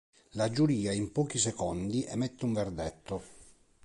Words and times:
La 0.31 0.49
giuria 0.49 0.93
in 0.93 1.11
pochi 1.11 1.37
secondi 1.37 2.03
emette 2.05 2.45
un 2.45 2.53
verdetto. 2.53 3.21